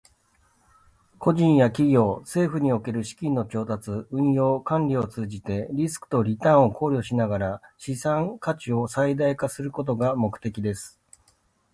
[1.19, 10.97] 個人や企業、政府における資金の調達、運用、管理を通じて、リスクとリターンを考慮しながら資産価値を最大化することが目的です。